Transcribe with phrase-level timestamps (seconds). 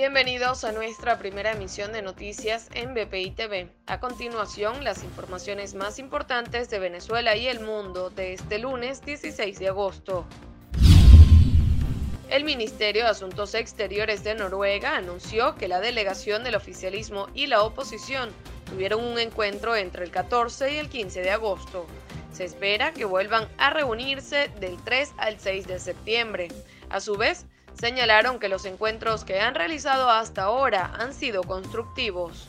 [0.00, 3.68] Bienvenidos a nuestra primera emisión de noticias en BPI TV.
[3.84, 9.58] A continuación, las informaciones más importantes de Venezuela y el mundo de este lunes 16
[9.58, 10.24] de agosto.
[12.30, 17.62] El Ministerio de Asuntos Exteriores de Noruega anunció que la delegación del oficialismo y la
[17.62, 18.30] oposición
[18.70, 21.86] tuvieron un encuentro entre el 14 y el 15 de agosto.
[22.32, 26.48] Se espera que vuelvan a reunirse del 3 al 6 de septiembre.
[26.88, 27.44] A su vez,
[27.78, 32.46] señalaron que los encuentros que han realizado hasta ahora han sido constructivos.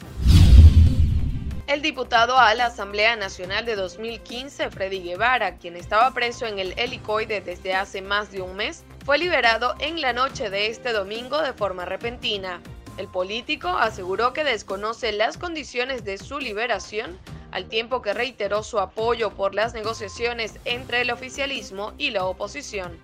[1.68, 6.74] El diputado a la Asamblea Nacional de 2015, Freddy Guevara, quien estaba preso en el
[6.78, 11.42] helicoide desde hace más de un mes, fue liberado en la noche de este domingo
[11.42, 12.60] de forma repentina.
[12.98, 17.18] El político aseguró que desconoce las condiciones de su liberación,
[17.52, 23.00] al tiempo que reiteró su apoyo por las negociaciones entre el oficialismo y la oposición.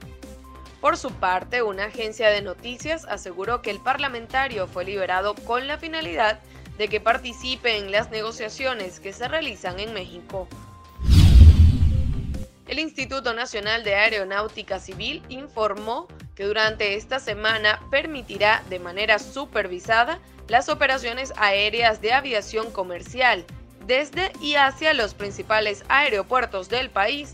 [0.81, 5.77] Por su parte, una agencia de noticias aseguró que el parlamentario fue liberado con la
[5.77, 6.39] finalidad
[6.77, 10.47] de que participe en las negociaciones que se realizan en México.
[12.67, 20.19] El Instituto Nacional de Aeronáutica Civil informó que durante esta semana permitirá de manera supervisada
[20.47, 23.45] las operaciones aéreas de aviación comercial
[23.85, 27.33] desde y hacia los principales aeropuertos del país